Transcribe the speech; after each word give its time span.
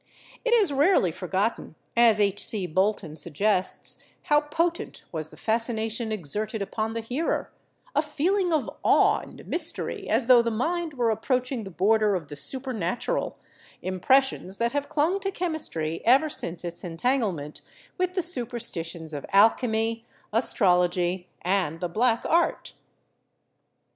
It 0.43 0.51
is 0.55 0.73
rarely 0.73 1.11
forgotten, 1.11 1.75
as 1.95 2.19
H. 2.19 2.43
C. 2.43 2.65
Bolton 2.65 3.15
suggests, 3.15 4.03
how 4.23 4.41
potent 4.41 5.03
was 5.11 5.29
the 5.29 5.37
fascination 5.37 6.11
exerted 6.11 6.59
upon 6.59 6.93
the 6.95 7.01
hearer, 7.01 7.51
a 7.93 8.01
feeling 8.01 8.51
of 8.51 8.67
awe 8.81 9.19
and 9.19 9.45
mystery 9.45 10.09
as 10.09 10.25
tho 10.25 10.41
the 10.41 10.49
mind 10.49 10.95
were 10.95 11.11
approach 11.11 11.51
ing 11.51 11.65
the 11.65 11.69
border 11.69 12.15
of 12.15 12.29
the 12.29 12.35
supernatural, 12.35 13.37
impressions 13.83 14.57
that 14.57 14.71
have 14.71 14.89
clung 14.89 15.19
to 15.19 15.29
chemistry 15.29 16.01
ever 16.03 16.29
since 16.29 16.65
its 16.65 16.83
entanglement 16.83 17.61
with 17.99 18.15
the 18.15 18.23
superstitions 18.23 19.13
of 19.13 19.23
alchemy, 19.31 20.03
astrology 20.33 21.29
and 21.43 21.79
the 21.79 21.87
"black 21.87 22.25
art." 22.27 22.73